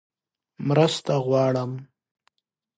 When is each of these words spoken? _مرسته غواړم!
_مرسته 0.67 1.13
غواړم! 1.25 1.71